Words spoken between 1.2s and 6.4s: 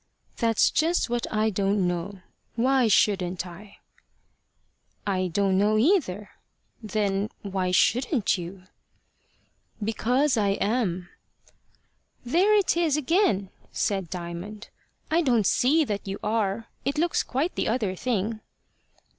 I don't know. Why shouldn't I?" "I don't know either.